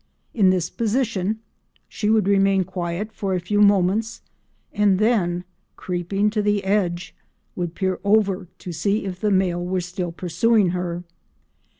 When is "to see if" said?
8.57-9.19